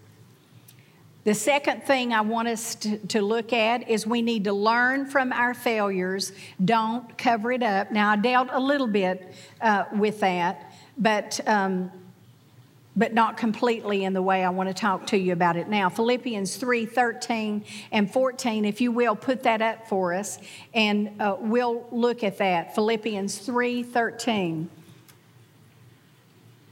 the 1.28 1.34
second 1.34 1.82
thing 1.82 2.14
I 2.14 2.22
want 2.22 2.48
us 2.48 2.74
to, 2.76 2.96
to, 3.08 3.20
look 3.20 3.52
at 3.52 3.90
is 3.90 4.06
we 4.06 4.22
need 4.22 4.44
to 4.44 4.54
learn 4.54 5.04
from 5.04 5.30
our 5.30 5.52
failures. 5.52 6.32
Don't 6.64 7.18
cover 7.18 7.52
it 7.52 7.62
up. 7.62 7.92
Now, 7.92 8.12
I 8.12 8.16
dealt 8.16 8.48
a 8.50 8.58
little 8.58 8.86
bit 8.86 9.34
uh, 9.60 9.84
with 9.92 10.20
that, 10.20 10.72
but. 10.96 11.38
Um, 11.46 11.92
but 12.96 13.14
not 13.14 13.36
completely 13.36 14.02
in 14.02 14.12
the 14.12 14.22
way 14.22 14.42
I 14.42 14.50
want 14.50 14.70
to 14.70 14.74
talk 14.74 15.06
to 15.08 15.16
you 15.16 15.32
about 15.32 15.56
it 15.56 15.68
now. 15.68 15.88
Philippians 15.88 16.56
3 16.56 16.84
13 16.84 17.64
and 17.92 18.12
14, 18.12 18.64
if 18.64 18.80
you 18.80 18.90
will, 18.90 19.14
put 19.14 19.44
that 19.44 19.62
up 19.62 19.86
for 19.86 20.12
us, 20.12 20.40
and 20.74 21.12
uh, 21.20 21.36
we'll 21.38 21.86
look 21.92 22.24
at 22.24 22.38
that. 22.38 22.74
Philippians 22.74 23.38
3 23.38 23.84
13. 23.84 24.68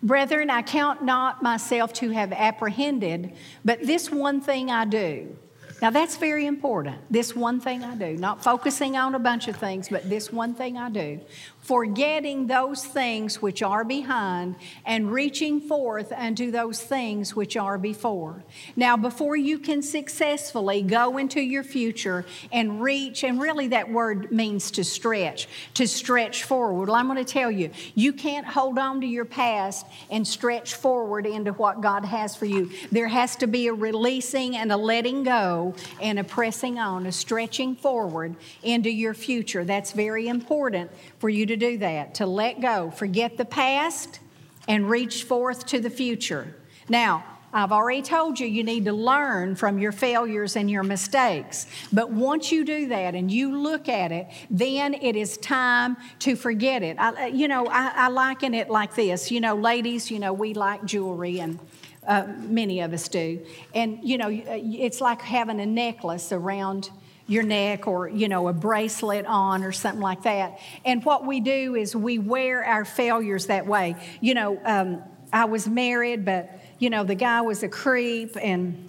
Brethren, 0.02 0.50
I 0.50 0.62
count 0.62 1.02
not 1.02 1.42
myself 1.42 1.92
to 1.94 2.10
have 2.10 2.32
apprehended, 2.32 3.32
but 3.64 3.82
this 3.82 4.10
one 4.10 4.40
thing 4.40 4.70
I 4.70 4.84
do. 4.84 5.36
Now 5.82 5.90
that's 5.90 6.16
very 6.16 6.46
important. 6.46 6.96
This 7.10 7.36
one 7.36 7.60
thing 7.60 7.84
I 7.84 7.94
do. 7.96 8.16
Not 8.16 8.42
focusing 8.42 8.96
on 8.96 9.14
a 9.14 9.18
bunch 9.18 9.48
of 9.48 9.56
things, 9.56 9.88
but 9.88 10.08
this 10.08 10.32
one 10.32 10.54
thing 10.54 10.78
I 10.78 10.88
do. 10.88 11.20
Forgetting 11.66 12.46
those 12.46 12.84
things 12.84 13.42
which 13.42 13.60
are 13.60 13.82
behind 13.84 14.54
and 14.84 15.10
reaching 15.10 15.60
forth 15.60 16.12
unto 16.12 16.52
those 16.52 16.80
things 16.80 17.34
which 17.34 17.56
are 17.56 17.76
before. 17.76 18.44
Now, 18.76 18.96
before 18.96 19.34
you 19.34 19.58
can 19.58 19.82
successfully 19.82 20.82
go 20.82 21.18
into 21.18 21.40
your 21.40 21.64
future 21.64 22.24
and 22.52 22.80
reach, 22.80 23.24
and 23.24 23.40
really 23.40 23.66
that 23.68 23.90
word 23.90 24.30
means 24.30 24.70
to 24.72 24.84
stretch, 24.84 25.48
to 25.74 25.88
stretch 25.88 26.44
forward. 26.44 26.86
Well, 26.86 26.96
I'm 26.96 27.08
going 27.08 27.24
to 27.24 27.24
tell 27.24 27.50
you, 27.50 27.70
you 27.96 28.12
can't 28.12 28.46
hold 28.46 28.78
on 28.78 29.00
to 29.00 29.06
your 29.06 29.24
past 29.24 29.86
and 30.08 30.24
stretch 30.26 30.74
forward 30.74 31.26
into 31.26 31.52
what 31.52 31.80
God 31.80 32.04
has 32.04 32.36
for 32.36 32.46
you. 32.46 32.70
There 32.92 33.08
has 33.08 33.34
to 33.36 33.48
be 33.48 33.66
a 33.66 33.74
releasing 33.74 34.56
and 34.56 34.70
a 34.70 34.76
letting 34.76 35.24
go 35.24 35.74
and 36.00 36.20
a 36.20 36.24
pressing 36.24 36.78
on, 36.78 37.06
a 37.06 37.12
stretching 37.12 37.74
forward 37.74 38.36
into 38.62 38.88
your 38.88 39.14
future. 39.14 39.64
That's 39.64 39.90
very 39.90 40.28
important 40.28 40.92
for 41.18 41.28
you 41.28 41.44
to 41.46 41.55
do 41.56 41.78
that, 41.78 42.14
to 42.16 42.26
let 42.26 42.60
go, 42.60 42.90
forget 42.90 43.36
the 43.36 43.44
past, 43.44 44.20
and 44.68 44.88
reach 44.90 45.24
forth 45.24 45.66
to 45.66 45.80
the 45.80 45.90
future. 45.90 46.54
Now, 46.88 47.24
I've 47.52 47.72
already 47.72 48.02
told 48.02 48.38
you 48.38 48.46
you 48.46 48.62
need 48.64 48.84
to 48.84 48.92
learn 48.92 49.56
from 49.56 49.78
your 49.78 49.92
failures 49.92 50.56
and 50.56 50.70
your 50.70 50.82
mistakes. 50.82 51.66
But 51.90 52.10
once 52.10 52.52
you 52.52 52.64
do 52.64 52.88
that 52.88 53.14
and 53.14 53.30
you 53.30 53.56
look 53.56 53.88
at 53.88 54.12
it, 54.12 54.26
then 54.50 54.92
it 54.92 55.16
is 55.16 55.38
time 55.38 55.96
to 56.18 56.36
forget 56.36 56.82
it. 56.82 56.98
I, 56.98 57.28
you 57.28 57.48
know, 57.48 57.66
I, 57.66 57.92
I 57.94 58.08
liken 58.08 58.52
it 58.52 58.68
like 58.68 58.94
this. 58.94 59.30
You 59.30 59.40
know, 59.40 59.54
ladies, 59.54 60.10
you 60.10 60.18
know, 60.18 60.34
we 60.34 60.52
like 60.52 60.84
jewelry 60.84 61.40
and 61.40 61.58
uh, 62.06 62.26
many 62.36 62.80
of 62.80 62.92
us 62.92 63.08
do. 63.08 63.40
And, 63.74 64.00
you 64.02 64.18
know, 64.18 64.28
it's 64.30 65.00
like 65.00 65.22
having 65.22 65.58
a 65.60 65.66
necklace 65.66 66.32
around 66.32 66.90
your 67.26 67.42
neck 67.42 67.86
or 67.86 68.08
you 68.08 68.28
know 68.28 68.48
a 68.48 68.52
bracelet 68.52 69.26
on 69.26 69.64
or 69.64 69.72
something 69.72 70.00
like 70.00 70.22
that. 70.22 70.58
And 70.84 71.04
what 71.04 71.26
we 71.26 71.40
do 71.40 71.74
is 71.74 71.94
we 71.96 72.18
wear 72.18 72.64
our 72.64 72.84
failures 72.84 73.46
that 73.46 73.66
way. 73.66 73.96
You 74.20 74.34
know 74.34 74.60
um, 74.64 75.02
i 75.32 75.44
was 75.44 75.66
married 75.66 76.24
but 76.24 76.50
you 76.78 76.90
know 76.90 77.04
the 77.04 77.14
guy 77.14 77.40
was 77.40 77.62
a 77.62 77.68
creep 77.68 78.36
and 78.40 78.88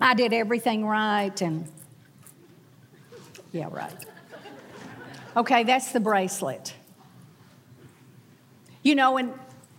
i 0.00 0.14
did 0.14 0.32
everything 0.32 0.84
right 0.86 1.40
and 1.42 1.70
yeah 3.52 3.68
right. 3.70 3.92
Okay 5.36 5.64
that's 5.64 5.92
the 5.92 6.00
bracelet. 6.00 6.74
You 8.82 8.94
know 8.94 9.18
and 9.18 9.32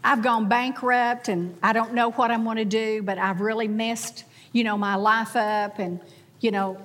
i've 0.03 0.21
gone 0.21 0.47
bankrupt 0.47 1.29
and 1.29 1.57
i 1.63 1.73
don't 1.73 1.93
know 1.93 2.11
what 2.11 2.29
i'm 2.29 2.43
going 2.43 2.57
to 2.57 2.65
do 2.65 3.01
but 3.01 3.17
i've 3.17 3.41
really 3.41 3.67
messed 3.67 4.23
you 4.51 4.63
know 4.63 4.77
my 4.77 4.95
life 4.95 5.35
up 5.35 5.79
and 5.79 5.99
you 6.41 6.51
know 6.51 6.77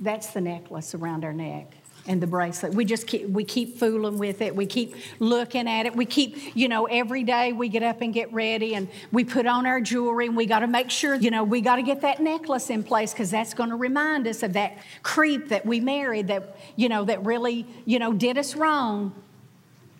that's 0.00 0.28
the 0.28 0.40
necklace 0.40 0.94
around 0.94 1.24
our 1.24 1.32
neck 1.32 1.72
and 2.06 2.20
the 2.20 2.26
bracelet. 2.26 2.74
We 2.74 2.84
just 2.84 3.06
keep, 3.06 3.28
we 3.28 3.44
keep 3.44 3.78
fooling 3.78 4.18
with 4.18 4.42
it. 4.42 4.54
We 4.54 4.66
keep 4.66 4.94
looking 5.20 5.68
at 5.68 5.86
it. 5.86 5.96
We 5.96 6.04
keep, 6.04 6.54
you 6.54 6.68
know, 6.68 6.84
every 6.84 7.22
day 7.22 7.52
we 7.52 7.68
get 7.68 7.82
up 7.82 8.02
and 8.02 8.12
get 8.12 8.32
ready 8.32 8.74
and 8.74 8.88
we 9.10 9.24
put 9.24 9.46
on 9.46 9.64
our 9.64 9.80
jewelry 9.80 10.26
and 10.26 10.36
we 10.36 10.46
got 10.46 10.58
to 10.60 10.66
make 10.66 10.90
sure, 10.90 11.14
you 11.14 11.30
know, 11.30 11.44
we 11.44 11.60
got 11.60 11.76
to 11.76 11.82
get 11.82 12.02
that 12.02 12.20
necklace 12.20 12.68
in 12.68 12.82
place 12.82 13.12
because 13.12 13.30
that's 13.30 13.54
going 13.54 13.70
to 13.70 13.76
remind 13.76 14.26
us 14.26 14.42
of 14.42 14.52
that 14.52 14.76
creep 15.02 15.48
that 15.48 15.64
we 15.64 15.80
married 15.80 16.28
that, 16.28 16.56
you 16.76 16.88
know, 16.88 17.04
that 17.04 17.24
really, 17.24 17.66
you 17.86 17.98
know, 17.98 18.12
did 18.12 18.36
us 18.36 18.54
wrong. 18.54 19.14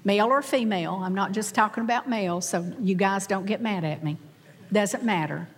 Male 0.07 0.27
or 0.27 0.43
female. 0.43 1.01
I'm 1.03 1.15
not 1.15 1.33
just 1.33 1.55
talking 1.55 1.83
about 1.83 2.07
male, 2.11 2.43
so 2.43 2.71
you 2.79 2.95
guys 2.95 3.27
don't 3.27 3.47
get 3.47 3.63
mad 3.63 3.85
at 3.85 4.05
me. 4.05 4.19
Doesn't 4.71 5.03
matter. 5.03 5.49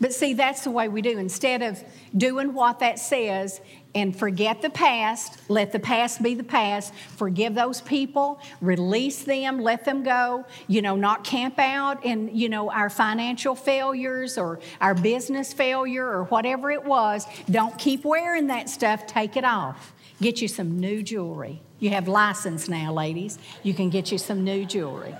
But 0.00 0.12
see, 0.12 0.34
that's 0.34 0.64
the 0.64 0.70
way 0.70 0.88
we 0.88 1.00
do. 1.00 1.18
Instead 1.18 1.62
of 1.62 1.82
doing 2.16 2.52
what 2.52 2.80
that 2.80 2.98
says 2.98 3.60
and 3.94 4.14
forget 4.14 4.60
the 4.60 4.68
past, 4.68 5.38
let 5.48 5.72
the 5.72 5.78
past 5.78 6.22
be 6.22 6.34
the 6.34 6.44
past, 6.44 6.92
forgive 7.16 7.54
those 7.54 7.80
people, 7.80 8.38
release 8.60 9.24
them, 9.24 9.58
let 9.58 9.86
them 9.86 10.02
go, 10.02 10.44
you 10.68 10.82
know, 10.82 10.96
not 10.96 11.24
camp 11.24 11.58
out 11.58 12.04
in, 12.04 12.34
you 12.36 12.50
know, 12.50 12.70
our 12.70 12.90
financial 12.90 13.54
failures 13.54 14.36
or 14.36 14.60
our 14.82 14.94
business 14.94 15.54
failure 15.54 16.06
or 16.06 16.24
whatever 16.24 16.70
it 16.70 16.84
was. 16.84 17.26
Don't 17.50 17.78
keep 17.78 18.04
wearing 18.04 18.48
that 18.48 18.68
stuff, 18.68 19.06
take 19.06 19.34
it 19.34 19.44
off. 19.44 19.94
Get 20.20 20.42
you 20.42 20.48
some 20.48 20.78
new 20.78 21.02
jewelry. 21.02 21.60
You 21.78 21.90
have 21.90 22.08
license 22.08 22.68
now, 22.68 22.92
ladies. 22.92 23.38
You 23.62 23.74
can 23.74 23.90
get 23.90 24.12
you 24.12 24.18
some 24.18 24.44
new 24.44 24.64
jewelry. 24.64 25.14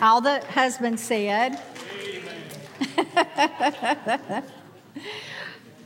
All 0.00 0.20
the 0.20 0.40
husbands 0.46 1.02
said, 1.02 1.60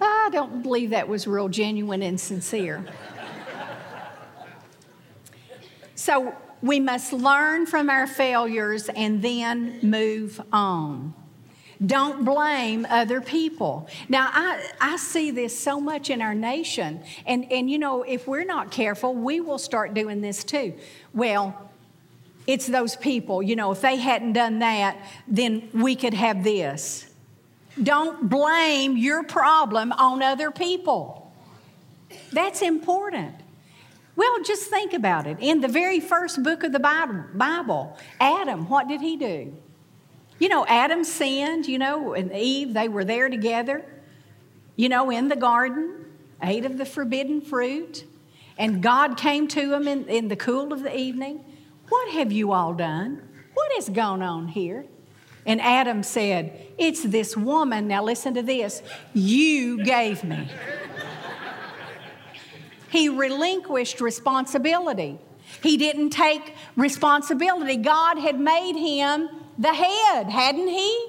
I 0.00 0.28
don't 0.32 0.62
believe 0.62 0.90
that 0.90 1.08
was 1.08 1.26
real 1.26 1.48
genuine 1.48 2.02
and 2.02 2.20
sincere. 2.20 2.84
So 5.94 6.34
we 6.62 6.80
must 6.80 7.12
learn 7.12 7.66
from 7.66 7.90
our 7.90 8.06
failures 8.06 8.88
and 8.88 9.22
then 9.22 9.78
move 9.82 10.40
on. 10.52 11.14
Don't 11.84 12.24
blame 12.24 12.86
other 12.88 13.20
people. 13.20 13.88
Now, 14.08 14.30
I, 14.32 14.70
I 14.80 14.96
see 14.96 15.30
this 15.30 15.58
so 15.58 15.80
much 15.80 16.08
in 16.08 16.22
our 16.22 16.34
nation. 16.34 17.02
And, 17.26 17.50
and, 17.50 17.70
you 17.70 17.78
know, 17.78 18.02
if 18.02 18.26
we're 18.26 18.44
not 18.44 18.70
careful, 18.70 19.14
we 19.14 19.40
will 19.40 19.58
start 19.58 19.92
doing 19.92 20.20
this 20.20 20.44
too. 20.44 20.74
Well, 21.12 21.70
it's 22.46 22.66
those 22.66 22.96
people, 22.96 23.42
you 23.42 23.56
know, 23.56 23.72
if 23.72 23.80
they 23.80 23.96
hadn't 23.96 24.34
done 24.34 24.58
that, 24.58 24.98
then 25.26 25.68
we 25.72 25.96
could 25.96 26.14
have 26.14 26.44
this. 26.44 27.06
Don't 27.82 28.28
blame 28.28 28.96
your 28.96 29.24
problem 29.24 29.92
on 29.92 30.22
other 30.22 30.50
people. 30.50 31.32
That's 32.32 32.62
important. 32.62 33.34
Well, 34.16 34.42
just 34.44 34.70
think 34.70 34.92
about 34.92 35.26
it. 35.26 35.38
In 35.40 35.60
the 35.60 35.68
very 35.68 35.98
first 35.98 36.42
book 36.42 36.62
of 36.62 36.72
the 36.72 36.78
Bible, 36.78 37.98
Adam, 38.20 38.68
what 38.68 38.86
did 38.86 39.00
he 39.00 39.16
do? 39.16 39.52
You 40.38 40.48
know, 40.48 40.64
Adam 40.66 41.04
sinned, 41.04 41.66
you 41.66 41.78
know, 41.78 42.12
and 42.12 42.32
Eve, 42.32 42.74
they 42.74 42.88
were 42.88 43.04
there 43.04 43.28
together, 43.28 43.84
you 44.76 44.88
know, 44.88 45.10
in 45.10 45.28
the 45.28 45.36
garden, 45.36 46.04
ate 46.42 46.64
of 46.64 46.78
the 46.78 46.84
forbidden 46.84 47.40
fruit, 47.40 48.04
and 48.58 48.82
God 48.82 49.16
came 49.16 49.48
to 49.48 49.72
him 49.72 49.88
in, 49.88 50.06
in 50.06 50.28
the 50.28 50.36
cool 50.36 50.72
of 50.72 50.82
the 50.82 50.96
evening. 50.96 51.44
What 51.88 52.12
have 52.12 52.32
you 52.32 52.52
all 52.52 52.74
done? 52.74 53.22
What 53.54 53.72
has 53.74 53.88
gone 53.88 54.22
on 54.22 54.48
here? 54.48 54.86
And 55.46 55.60
Adam 55.60 56.02
said, 56.02 56.58
It's 56.78 57.02
this 57.02 57.36
woman, 57.36 57.88
now 57.88 58.02
listen 58.02 58.34
to 58.34 58.42
this, 58.42 58.82
you 59.12 59.84
gave 59.84 60.24
me. 60.24 60.48
he 62.90 63.08
relinquished 63.08 64.00
responsibility. 64.00 65.18
He 65.62 65.76
didn't 65.76 66.10
take 66.10 66.54
responsibility. 66.76 67.76
God 67.76 68.18
had 68.18 68.40
made 68.40 68.76
him 68.76 69.28
the 69.58 69.72
head, 69.72 70.28
hadn't 70.28 70.68
he? 70.68 71.08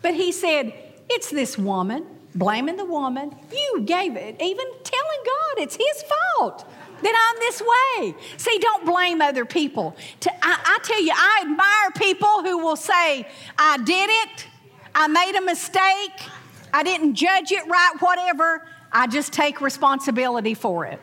But 0.00 0.14
he 0.14 0.32
said, 0.32 0.72
It's 1.10 1.30
this 1.30 1.58
woman, 1.58 2.06
blaming 2.34 2.76
the 2.76 2.86
woman. 2.86 3.36
You 3.52 3.82
gave 3.84 4.16
it, 4.16 4.40
even 4.40 4.66
telling 4.82 5.20
God 5.24 5.58
it's 5.58 5.76
his 5.76 6.04
fault 6.38 6.66
that 7.02 7.32
I'm 7.32 7.38
this 7.40 7.60
way. 7.60 8.14
See, 8.36 8.58
don't 8.58 8.86
blame 8.86 9.20
other 9.20 9.44
people. 9.44 9.96
I 10.42 10.78
tell 10.82 11.02
you, 11.02 11.12
I 11.14 11.40
admire 11.42 11.90
people 11.96 12.42
who 12.42 12.58
will 12.58 12.76
say, 12.76 13.28
I 13.58 13.78
did 13.78 14.10
it, 14.10 14.46
I 14.94 15.08
made 15.08 15.36
a 15.36 15.42
mistake, 15.42 16.28
I 16.72 16.82
didn't 16.82 17.14
judge 17.14 17.52
it 17.52 17.66
right, 17.66 17.94
whatever. 18.00 18.66
I 18.92 19.06
just 19.06 19.32
take 19.32 19.60
responsibility 19.60 20.54
for 20.54 20.86
it. 20.86 21.00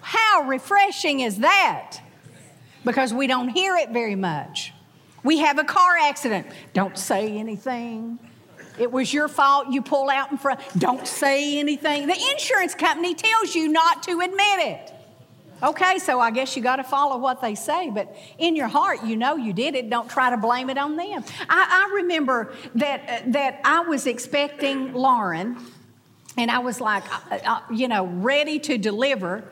How 0.00 0.42
refreshing 0.42 1.20
is 1.20 1.38
that? 1.38 1.98
Because 2.84 3.14
we 3.14 3.26
don't 3.26 3.48
hear 3.48 3.76
it 3.76 3.90
very 3.90 4.16
much. 4.16 4.72
We 5.24 5.38
have 5.38 5.58
a 5.58 5.64
car 5.64 5.96
accident. 6.02 6.48
Don't 6.74 6.98
say 6.98 7.38
anything. 7.38 8.18
It 8.78 8.90
was 8.90 9.12
your 9.12 9.28
fault. 9.28 9.68
You 9.70 9.82
pull 9.82 10.10
out 10.10 10.30
in 10.30 10.38
front. 10.38 10.60
Don't 10.78 11.06
say 11.06 11.58
anything. 11.58 12.06
The 12.06 12.30
insurance 12.32 12.74
company 12.74 13.14
tells 13.14 13.54
you 13.54 13.68
not 13.68 14.02
to 14.04 14.20
admit 14.20 14.58
it. 14.58 14.92
Okay, 15.62 15.98
so 15.98 16.18
I 16.18 16.32
guess 16.32 16.56
you 16.56 16.62
got 16.62 16.76
to 16.76 16.84
follow 16.84 17.18
what 17.18 17.40
they 17.40 17.54
say, 17.54 17.88
but 17.88 18.16
in 18.38 18.56
your 18.56 18.66
heart, 18.66 19.04
you 19.04 19.16
know 19.16 19.36
you 19.36 19.52
did 19.52 19.76
it. 19.76 19.88
Don't 19.88 20.10
try 20.10 20.30
to 20.30 20.36
blame 20.36 20.70
it 20.70 20.76
on 20.76 20.96
them. 20.96 21.22
I, 21.48 21.88
I 21.88 21.94
remember 21.94 22.52
that 22.74 23.08
uh, 23.08 23.30
that 23.30 23.60
I 23.64 23.80
was 23.80 24.08
expecting 24.08 24.92
Lauren 24.92 25.56
and 26.36 26.50
I 26.50 26.58
was 26.58 26.80
like, 26.80 27.04
uh, 27.30 27.38
uh, 27.44 27.60
you 27.70 27.86
know, 27.86 28.06
ready 28.06 28.58
to 28.60 28.78
deliver. 28.78 29.44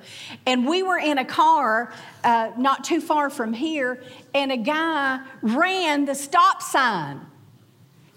And 0.47 0.67
we 0.67 0.83
were 0.83 0.99
in 0.99 1.19
a 1.19 1.25
car 1.25 1.93
uh, 2.25 2.51
not 2.57 2.83
too 2.83 3.01
far 3.01 3.31
from 3.31 3.53
here, 3.53 4.03
and 4.35 4.51
a 4.51 4.57
guy 4.57 5.21
ran 5.43 6.07
the 6.07 6.15
stop 6.17 6.61
sign 6.61 7.21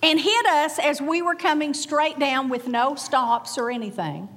and 0.03 0.19
hit 0.19 0.45
us 0.45 0.77
as 0.79 1.01
we 1.01 1.22
were 1.22 1.33
coming 1.33 1.74
straight 1.74 2.19
down 2.19 2.50
with 2.50 2.67
no 2.67 2.93
stops 2.95 3.57
or 3.57 3.72
anything. 3.72 4.27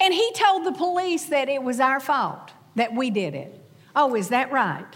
And 0.00 0.14
he 0.14 0.32
told 0.32 0.64
the 0.64 0.72
police 0.72 1.24
that 1.26 1.48
it 1.48 1.62
was 1.62 1.80
our 1.80 1.98
fault, 1.98 2.52
that 2.76 2.94
we 2.94 3.10
did 3.10 3.34
it. 3.34 3.60
Oh, 3.96 4.14
is 4.14 4.28
that 4.28 4.52
right? 4.52 4.86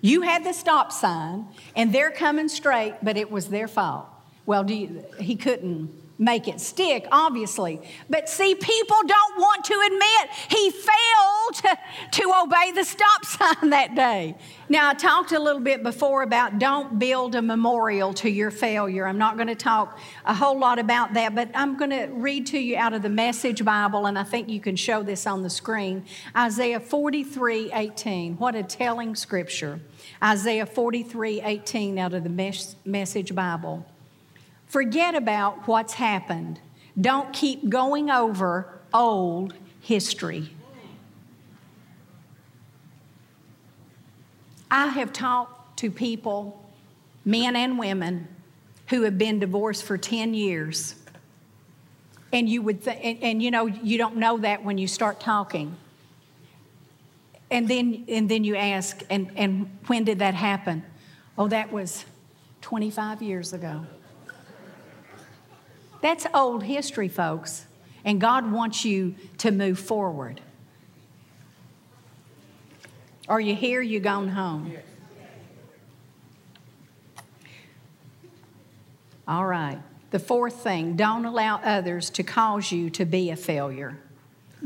You 0.00 0.22
had 0.22 0.44
the 0.44 0.52
stop 0.52 0.92
sign 0.92 1.46
and 1.76 1.92
they're 1.92 2.10
coming 2.10 2.48
straight, 2.48 2.94
but 3.02 3.16
it 3.16 3.30
was 3.30 3.48
their 3.48 3.68
fault. 3.68 4.06
Well, 4.46 4.70
you, 4.70 5.04
he 5.18 5.36
couldn't 5.36 5.90
make 6.18 6.46
it 6.48 6.60
stick, 6.60 7.06
obviously. 7.10 7.80
But 8.08 8.28
see, 8.28 8.54
people 8.54 8.96
don't 9.06 9.38
want 9.38 9.64
to 9.64 9.74
admit 9.86 10.30
he 10.48 10.70
failed 10.70 11.54
to, 11.54 11.78
to 12.22 12.32
obey 12.42 12.72
the 12.72 12.84
stop 12.84 13.24
sign 13.24 13.70
that 13.70 13.94
day. 13.94 14.36
Now, 14.68 14.90
I 14.90 14.94
talked 14.94 15.32
a 15.32 15.38
little 15.38 15.60
bit 15.60 15.82
before 15.82 16.22
about 16.22 16.58
don't 16.58 16.98
build 16.98 17.34
a 17.34 17.42
memorial 17.42 18.14
to 18.14 18.30
your 18.30 18.50
failure. 18.50 19.06
I'm 19.06 19.18
not 19.18 19.36
going 19.36 19.48
to 19.48 19.54
talk 19.54 19.98
a 20.24 20.34
whole 20.34 20.58
lot 20.58 20.78
about 20.78 21.14
that, 21.14 21.34
but 21.34 21.50
I'm 21.54 21.76
going 21.76 21.90
to 21.90 22.06
read 22.06 22.46
to 22.48 22.58
you 22.58 22.76
out 22.76 22.94
of 22.94 23.02
the 23.02 23.10
Message 23.10 23.64
Bible, 23.64 24.06
and 24.06 24.18
I 24.18 24.24
think 24.24 24.48
you 24.48 24.60
can 24.60 24.76
show 24.76 25.02
this 25.02 25.26
on 25.26 25.42
the 25.42 25.50
screen 25.50 26.04
Isaiah 26.36 26.80
43 26.80 27.72
18. 27.72 28.36
What 28.36 28.54
a 28.54 28.62
telling 28.62 29.14
scripture. 29.14 29.80
Isaiah 30.22 30.66
43 30.66 31.42
18 31.42 31.98
out 31.98 32.14
of 32.14 32.24
the 32.24 32.64
Message 32.84 33.34
Bible. 33.34 33.86
Forget 34.74 35.14
about 35.14 35.68
what's 35.68 35.92
happened. 35.92 36.58
Don't 37.00 37.32
keep 37.32 37.68
going 37.68 38.10
over 38.10 38.80
old 38.92 39.54
history. 39.80 40.50
I 44.68 44.88
have 44.88 45.12
talked 45.12 45.78
to 45.78 45.92
people, 45.92 46.60
men 47.24 47.54
and 47.54 47.78
women, 47.78 48.26
who 48.88 49.02
have 49.02 49.16
been 49.16 49.38
divorced 49.38 49.84
for 49.84 49.96
10 49.96 50.34
years. 50.34 50.96
And 52.32 52.48
you 52.48 52.60
would 52.62 52.82
th- 52.82 52.98
and, 53.00 53.22
and 53.22 53.40
you 53.40 53.52
know 53.52 53.66
you 53.66 53.96
don't 53.96 54.16
know 54.16 54.38
that 54.38 54.64
when 54.64 54.76
you 54.76 54.88
start 54.88 55.20
talking. 55.20 55.76
And 57.48 57.68
then 57.68 58.06
and 58.08 58.28
then 58.28 58.42
you 58.42 58.56
ask 58.56 59.04
and 59.08 59.30
and 59.36 59.70
when 59.86 60.02
did 60.02 60.18
that 60.18 60.34
happen? 60.34 60.82
Oh 61.38 61.46
that 61.46 61.70
was 61.70 62.04
25 62.62 63.22
years 63.22 63.52
ago. 63.52 63.86
That's 66.04 66.26
old 66.34 66.64
history, 66.64 67.08
folks. 67.08 67.64
And 68.04 68.20
God 68.20 68.52
wants 68.52 68.84
you 68.84 69.14
to 69.38 69.50
move 69.50 69.78
forward. 69.78 70.42
Are 73.26 73.40
you 73.40 73.54
here? 73.54 73.80
You 73.80 74.00
gone 74.00 74.28
home? 74.28 74.76
All 79.26 79.46
right. 79.46 79.80
The 80.10 80.18
fourth 80.18 80.56
thing 80.56 80.94
don't 80.94 81.24
allow 81.24 81.56
others 81.64 82.10
to 82.10 82.22
cause 82.22 82.70
you 82.70 82.90
to 82.90 83.06
be 83.06 83.30
a 83.30 83.36
failure. 83.36 83.98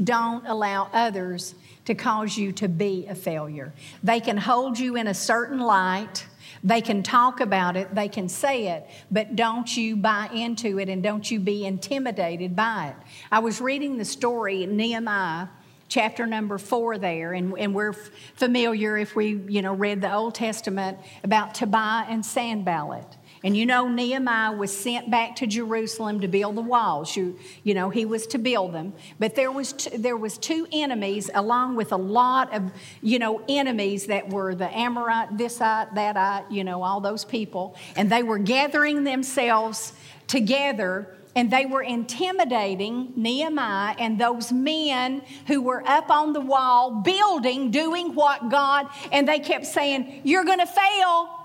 Don't 0.03 0.45
allow 0.45 0.91
others 0.93 1.55
to 1.89 1.95
cause 1.95 2.37
you 2.37 2.53
to 2.53 2.69
be 2.69 3.07
a 3.09 3.15
failure. 3.15 3.73
They 4.03 4.21
can 4.21 4.37
hold 4.37 4.79
you 4.79 4.95
in 4.97 5.07
a 5.07 5.15
certain 5.15 5.59
light 5.59 6.27
they 6.65 6.81
can 6.81 7.03
talk 7.03 7.41
about 7.41 7.77
it, 7.77 7.95
they 7.95 8.09
can 8.09 8.29
say 8.29 8.69
it, 8.69 8.89
but 9.11 9.37
don't 9.37 9.77
you 9.77 9.97
buy 9.97 10.29
into 10.35 10.81
it 10.81 10.89
and 10.89 11.03
don't 11.03 11.31
you 11.31 11.39
be 11.39 11.65
intimidated 11.65 12.57
by 12.57 12.89
it. 12.89 12.97
I 13.31 13.39
was 13.39 13.61
reading 13.61 13.99
the 13.99 14.05
story 14.05 14.63
in 14.65 14.77
Nehemiah 14.77 15.49
chapter 15.89 16.27
number 16.27 16.59
four 16.59 16.99
there 16.99 17.33
and, 17.33 17.55
and 17.59 17.75
we're 17.75 17.93
familiar 17.93 18.99
if 18.99 19.15
we 19.15 19.41
you 19.49 19.63
know 19.63 19.73
read 19.73 20.01
the 20.01 20.13
old 20.13 20.35
testament 20.35 20.99
about 21.23 21.55
tobiah 21.55 22.07
and 22.09 22.25
sanballat 22.25 23.18
and 23.45 23.57
you 23.57 23.67
know, 23.67 23.89
Nehemiah 23.89 24.53
was 24.53 24.77
sent 24.77 25.11
back 25.11 25.37
to 25.37 25.47
Jerusalem 25.47 26.21
to 26.21 26.29
build 26.29 26.57
the 26.57 26.63
walls. 26.63 27.17
You, 27.17 27.39
you 27.63 27.75
know, 27.75 27.91
he 27.91 28.05
was 28.05 28.27
to 28.29 28.39
build 28.39 28.73
them. 28.73 28.95
But 29.19 29.37
there 29.37 29.53
was, 29.53 29.73
t- 29.73 29.97
there 29.97 30.17
was 30.17 30.39
two 30.39 30.67
enemies 30.73 31.31
along 31.33 31.77
with 31.77 31.93
a 31.93 31.97
lot 31.97 32.53
of, 32.53 32.73
you 33.01 33.19
know, 33.19 33.43
enemies 33.49 34.07
that 34.07 34.31
were 34.31 34.55
the 34.55 34.69
Amorite, 34.77 35.37
thisite, 35.37 35.95
thatite, 35.95 36.51
you 36.51 36.65
know, 36.65 36.83
all 36.83 37.01
those 37.01 37.25
people. 37.25 37.77
And 37.97 38.11
they 38.11 38.23
were 38.23 38.39
gathering 38.39 39.05
themselves 39.05 39.93
together 40.27 41.15
and 41.37 41.53
they 41.53 41.67
were 41.67 41.83
intimidating 41.83 43.13
Nehemiah 43.15 43.95
and 43.97 44.19
those 44.19 44.51
men 44.51 45.23
who 45.47 45.63
were 45.63 45.87
up 45.87 46.11
on 46.11 46.33
the 46.33 46.41
wall 46.41 47.03
building, 47.03 47.71
doing 47.71 48.17
what 48.17 48.49
God, 48.49 48.89
and 49.13 49.29
they 49.29 49.39
kept 49.39 49.67
saying, 49.67 50.23
You're 50.25 50.45
going 50.45 50.59
to 50.59 50.67
fail. 50.67 51.38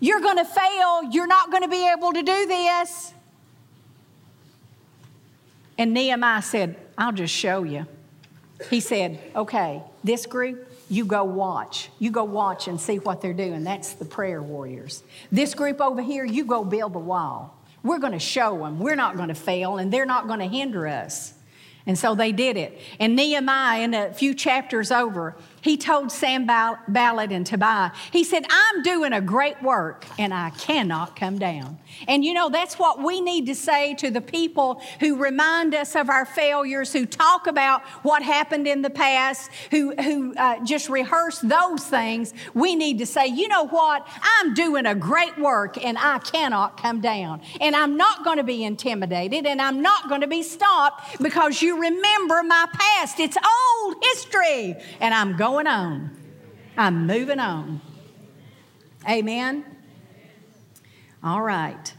You're 0.00 0.20
going 0.20 0.36
to 0.36 0.44
fail. 0.44 1.04
You're 1.10 1.26
not 1.26 1.50
going 1.50 1.62
to 1.62 1.68
be 1.68 1.88
able 1.88 2.12
to 2.12 2.22
do 2.22 2.46
this. 2.46 3.12
And 5.76 5.94
Nehemiah 5.94 6.42
said, 6.42 6.76
I'll 6.96 7.12
just 7.12 7.34
show 7.34 7.62
you. 7.62 7.86
He 8.70 8.80
said, 8.80 9.20
Okay, 9.36 9.82
this 10.02 10.26
group, 10.26 10.70
you 10.90 11.04
go 11.04 11.22
watch. 11.24 11.90
You 11.98 12.10
go 12.10 12.24
watch 12.24 12.66
and 12.66 12.80
see 12.80 12.98
what 12.98 13.20
they're 13.20 13.32
doing. 13.32 13.64
That's 13.64 13.92
the 13.94 14.04
prayer 14.04 14.42
warriors. 14.42 15.02
This 15.30 15.54
group 15.54 15.80
over 15.80 16.02
here, 16.02 16.24
you 16.24 16.44
go 16.44 16.64
build 16.64 16.94
the 16.94 16.98
wall. 16.98 17.56
We're 17.82 17.98
going 17.98 18.12
to 18.12 18.18
show 18.18 18.58
them 18.58 18.80
we're 18.80 18.96
not 18.96 19.16
going 19.16 19.28
to 19.28 19.34
fail 19.34 19.78
and 19.78 19.92
they're 19.92 20.06
not 20.06 20.26
going 20.26 20.40
to 20.40 20.48
hinder 20.48 20.86
us. 20.86 21.34
And 21.86 21.98
so 21.98 22.14
they 22.14 22.32
did 22.32 22.56
it. 22.56 22.78
And 23.00 23.16
Nehemiah, 23.16 23.80
in 23.80 23.94
a 23.94 24.12
few 24.12 24.34
chapters 24.34 24.90
over, 24.90 25.36
he 25.60 25.76
told 25.76 26.12
Sanballat 26.12 27.32
and 27.32 27.46
Tobiah, 27.46 27.90
he 28.12 28.24
said, 28.24 28.44
I'm 28.48 28.82
doing 28.82 29.12
a 29.12 29.20
great 29.20 29.60
work 29.62 30.06
and 30.18 30.32
I 30.32 30.50
cannot 30.50 31.16
come 31.16 31.38
down. 31.38 31.78
And 32.06 32.24
you 32.24 32.32
know, 32.32 32.48
that's 32.48 32.78
what 32.78 33.02
we 33.02 33.20
need 33.20 33.46
to 33.46 33.54
say 33.54 33.94
to 33.94 34.10
the 34.10 34.20
people 34.20 34.80
who 35.00 35.16
remind 35.16 35.74
us 35.74 35.96
of 35.96 36.08
our 36.08 36.24
failures, 36.24 36.92
who 36.92 37.06
talk 37.06 37.46
about 37.46 37.82
what 38.02 38.22
happened 38.22 38.66
in 38.66 38.82
the 38.82 38.90
past, 38.90 39.50
who, 39.70 39.94
who 39.96 40.34
uh, 40.34 40.64
just 40.64 40.88
rehearse 40.88 41.40
those 41.40 41.84
things. 41.84 42.34
We 42.54 42.76
need 42.76 42.98
to 42.98 43.06
say, 43.06 43.26
you 43.26 43.48
know 43.48 43.66
what? 43.66 44.06
I'm 44.40 44.54
doing 44.54 44.86
a 44.86 44.94
great 44.94 45.36
work 45.38 45.82
and 45.84 45.98
I 45.98 46.18
cannot 46.18 46.80
come 46.80 47.00
down. 47.00 47.40
And 47.60 47.74
I'm 47.74 47.96
not 47.96 48.24
going 48.24 48.38
to 48.38 48.44
be 48.44 48.64
intimidated 48.64 49.46
and 49.46 49.60
I'm 49.60 49.82
not 49.82 50.08
going 50.08 50.20
to 50.20 50.28
be 50.28 50.42
stopped 50.42 51.20
because 51.20 51.60
you 51.62 51.80
remember 51.80 52.42
my 52.42 52.66
past. 52.72 53.18
It's 53.18 53.36
old 53.36 53.96
history 54.02 54.76
and 55.00 55.14
I'm 55.14 55.36
going 55.36 55.47
going 55.48 55.66
on. 55.66 56.10
I'm 56.76 57.06
moving 57.06 57.38
on. 57.38 57.80
Amen? 59.08 59.64
All 61.24 61.40
right. 61.40 61.94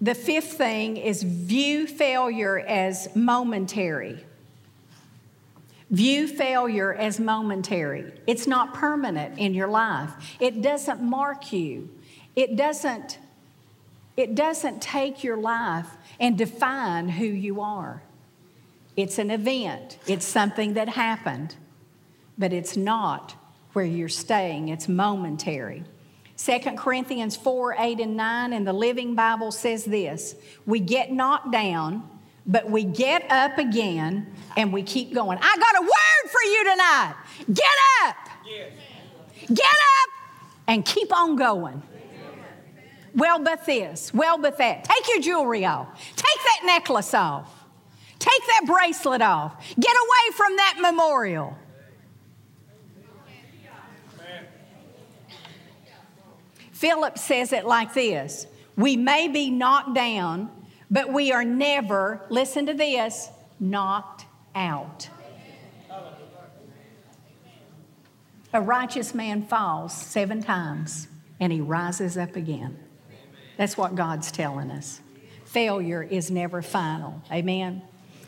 The 0.00 0.16
fifth 0.16 0.54
thing 0.54 0.96
is 0.96 1.22
view 1.22 1.86
failure 1.86 2.58
as 2.58 3.14
momentary. 3.14 4.24
View 5.88 6.26
failure 6.26 6.92
as 6.92 7.20
momentary. 7.20 8.12
It's 8.26 8.48
not 8.48 8.74
permanent 8.74 9.38
in 9.38 9.54
your 9.54 9.68
life. 9.68 10.10
It 10.40 10.62
doesn't 10.62 11.00
mark 11.00 11.52
you. 11.52 11.90
It 12.34 12.56
doesn't 12.56 13.18
it 14.16 14.34
doesn't 14.34 14.82
take 14.82 15.22
your 15.22 15.36
life 15.36 15.86
and 16.18 16.36
define 16.36 17.08
who 17.08 17.24
you 17.24 17.60
are. 17.60 18.02
It's 18.96 19.18
an 19.18 19.30
event, 19.30 19.98
it's 20.06 20.26
something 20.26 20.74
that 20.74 20.88
happened, 20.88 21.54
but 22.36 22.52
it's 22.52 22.76
not 22.76 23.34
where 23.72 23.84
you're 23.84 24.08
staying, 24.08 24.68
it's 24.68 24.88
momentary. 24.88 25.84
2 26.36 26.58
Corinthians 26.76 27.36
4 27.36 27.76
8 27.78 28.00
and 28.00 28.16
9 28.16 28.52
in 28.52 28.64
the 28.64 28.72
Living 28.72 29.14
Bible 29.14 29.52
says 29.52 29.84
this 29.84 30.34
We 30.66 30.80
get 30.80 31.12
knocked 31.12 31.52
down, 31.52 32.08
but 32.46 32.70
we 32.70 32.84
get 32.84 33.30
up 33.30 33.58
again 33.58 34.34
and 34.56 34.72
we 34.72 34.82
keep 34.82 35.14
going. 35.14 35.38
I 35.40 35.56
got 35.56 35.76
a 35.76 35.82
word 35.82 36.30
for 36.30 36.42
you 36.42 36.64
tonight. 36.64 37.14
Get 37.52 37.66
up. 38.02 38.16
Get 39.48 39.66
up 39.66 40.10
and 40.66 40.84
keep 40.84 41.14
on 41.14 41.36
going. 41.36 41.82
Well, 43.14 43.40
but 43.40 43.66
this, 43.66 44.14
well, 44.14 44.38
but 44.38 44.56
that. 44.58 44.84
Take 44.84 45.08
your 45.08 45.20
jewelry 45.20 45.64
off, 45.64 45.88
take 46.16 46.24
that 46.44 46.60
necklace 46.64 47.12
off. 47.12 47.59
Take 48.20 48.46
that 48.46 48.62
bracelet 48.66 49.22
off. 49.22 49.66
Get 49.80 49.96
away 49.96 50.36
from 50.36 50.56
that 50.56 50.76
memorial. 50.80 51.56
Philip 56.70 57.18
says 57.18 57.52
it 57.52 57.66
like 57.66 57.92
this 57.92 58.46
We 58.76 58.96
may 58.96 59.26
be 59.26 59.50
knocked 59.50 59.94
down, 59.94 60.50
but 60.90 61.12
we 61.12 61.32
are 61.32 61.44
never, 61.44 62.24
listen 62.28 62.66
to 62.66 62.74
this, 62.74 63.28
knocked 63.58 64.26
out. 64.54 65.08
A 68.52 68.60
righteous 68.60 69.14
man 69.14 69.46
falls 69.46 69.94
seven 69.94 70.42
times 70.42 71.08
and 71.38 71.52
he 71.52 71.60
rises 71.60 72.18
up 72.18 72.36
again. 72.36 72.78
That's 73.56 73.76
what 73.76 73.94
God's 73.94 74.32
telling 74.32 74.70
us. 74.70 75.00
Failure 75.44 76.02
is 76.02 76.30
never 76.30 76.62
final. 76.62 77.22
Amen. 77.30 77.82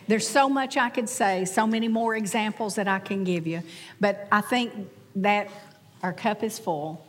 There's 0.09 0.27
so 0.27 0.49
much 0.49 0.77
I 0.77 0.91
could 0.91 1.09
say, 1.09 1.45
so 1.45 1.67
many 1.67 1.89
more 1.89 2.17
examples 2.17 2.75
that 2.75 2.89
I 2.89 2.99
can 2.99 3.25
give 3.25 3.47
you, 3.47 3.63
but 4.01 4.29
I 4.31 4.41
think 4.41 4.73
that 5.17 5.49
our 6.03 6.13
cup 6.13 6.43
is 6.43 6.59
full 6.59 7.05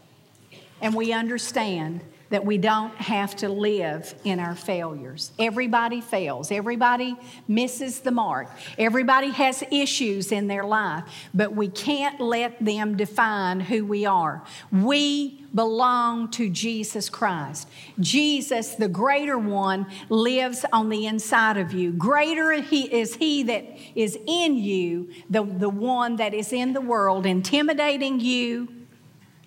and 0.82 0.93
we 0.93 1.13
understand 1.13 2.01
that 2.34 2.43
we 2.43 2.58
don't 2.58 2.96
have 2.96 3.36
to 3.36 3.48
live 3.48 4.15
in 4.24 4.39
our 4.39 4.56
failures. 4.56 5.32
Everybody 5.38 6.02
fails, 6.02 6.52
everybody 6.52 7.15
misses 7.48 8.00
the 8.00 8.10
mark, 8.10 8.50
everybody 8.80 9.30
has 9.30 9.63
issues 9.69 10.32
in 10.32 10.48
their 10.48 10.63
life, 10.63 11.04
but 11.36 11.54
we 11.54 11.67
can't 11.67 12.19
let 12.19 12.58
them 12.65 12.98
define 12.98 13.60
who 13.60 13.86
we 13.86 14.08
are. 14.08 14.41
We 14.72 15.46
belong 15.54 16.32
to 16.32 16.50
Jesus 16.50 17.08
Christ. 17.08 17.69
Jesus, 18.00 18.74
the 18.74 18.88
greater 18.88 19.38
one, 19.38 19.86
lives 20.10 20.65
on 20.74 20.89
the 20.89 21.06
inside 21.06 21.58
of 21.58 21.72
you. 21.72 21.91
Greater 21.91 22.54
he 22.54 22.91
is 22.91 23.13
he 23.13 23.43
that 23.43 23.63
is 23.93 24.17
in 24.26 24.58
you, 24.58 25.12
the, 25.30 25.43
the 25.43 25.69
one 25.69 26.15
that 26.15 26.34
is 26.34 26.52
in 26.52 26.74
the 26.74 26.82
world, 26.82 27.28
intimidating 27.28 28.19
you, 28.19 28.69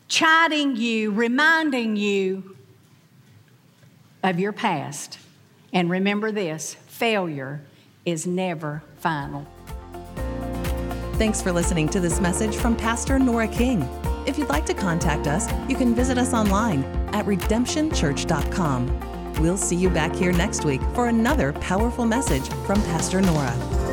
chiding 0.06 0.76
you, 0.76 1.10
reminding 1.10 1.96
you 1.96 2.55
of 4.26 4.40
your 4.40 4.52
past. 4.52 5.18
And 5.72 5.90
remember 5.90 6.32
this 6.32 6.74
failure 6.86 7.60
is 8.04 8.26
never 8.26 8.82
final. 8.98 9.46
Thanks 11.14 11.40
for 11.40 11.52
listening 11.52 11.88
to 11.90 12.00
this 12.00 12.20
message 12.20 12.56
from 12.56 12.76
Pastor 12.76 13.18
Nora 13.18 13.48
King. 13.48 13.88
If 14.26 14.38
you'd 14.38 14.48
like 14.48 14.66
to 14.66 14.74
contact 14.74 15.26
us, 15.26 15.50
you 15.68 15.76
can 15.76 15.94
visit 15.94 16.18
us 16.18 16.34
online 16.34 16.84
at 17.14 17.24
redemptionchurch.com. 17.26 19.32
We'll 19.40 19.56
see 19.56 19.76
you 19.76 19.90
back 19.90 20.14
here 20.14 20.32
next 20.32 20.64
week 20.64 20.80
for 20.94 21.08
another 21.08 21.52
powerful 21.54 22.06
message 22.06 22.48
from 22.66 22.80
Pastor 22.82 23.20
Nora. 23.20 23.85